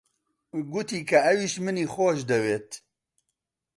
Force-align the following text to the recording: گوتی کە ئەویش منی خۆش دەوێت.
گوتی 0.71 0.99
کە 1.09 1.17
ئەویش 1.25 1.53
منی 1.65 1.85
خۆش 1.93 2.19
دەوێت. 2.29 2.69